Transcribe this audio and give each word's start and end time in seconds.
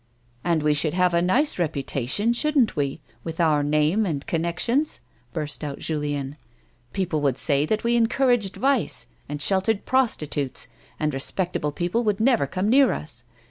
"And 0.43 0.63
we 0.63 0.73
should 0.73 0.95
have 0.95 1.13
a 1.13 1.21
nice 1.21 1.59
reputation, 1.59 2.33
shouldn't 2.33 2.75
we, 2.75 3.01
with 3.23 3.39
our 3.39 3.61
name 3.61 4.03
and 4.03 4.25
connections 4.25 5.01
1" 5.33 5.33
burst 5.33 5.63
out 5.63 5.77
Julien. 5.77 6.37
"People 6.91 7.21
would 7.21 7.37
say 7.37 7.67
that 7.67 7.83
we 7.83 7.95
encouraged 7.95 8.55
vice, 8.55 9.05
and 9.29 9.39
sheltered 9.39 9.85
prostitutes, 9.85 10.67
and 10.99 11.13
respectable 11.13 11.71
people 11.71 12.03
would 12.03 12.19
never 12.19 12.47
come 12.47 12.67
near 12.67 12.91
us. 12.91 13.25